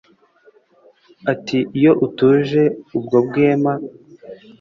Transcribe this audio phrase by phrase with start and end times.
[1.31, 2.63] Ati "Iyo utuje
[2.97, 3.73] ubwo bwema,